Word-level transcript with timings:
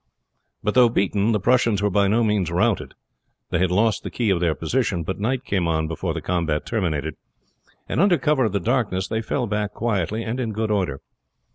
But 0.63 0.73
though 0.73 0.89
beaten 0.89 1.31
the 1.31 1.39
Prussians 1.39 1.79
were 1.79 1.91
by 1.91 2.07
no 2.07 2.23
means 2.23 2.49
routed. 2.49 2.95
They 3.51 3.59
had 3.59 3.69
lost 3.69 4.01
the 4.01 4.09
key 4.09 4.31
of 4.31 4.39
their 4.39 4.55
position; 4.55 5.03
but 5.03 5.19
night 5.19 5.45
came 5.45 5.67
on 5.67 5.87
before 5.87 6.15
the 6.15 6.23
combat 6.23 6.65
terminated, 6.65 7.17
and 7.87 8.01
under 8.01 8.17
cover 8.17 8.45
of 8.45 8.51
the 8.51 8.59
darkness 8.59 9.07
they 9.07 9.21
fell 9.21 9.45
back 9.45 9.73
quietly 9.73 10.23
and 10.23 10.39
in 10.39 10.53
good 10.53 10.71
order. 10.71 11.01